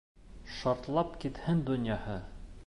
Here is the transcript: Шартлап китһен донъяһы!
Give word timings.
Шартлап 0.59 1.13
китһен 1.25 1.63
донъяһы! 1.69 2.19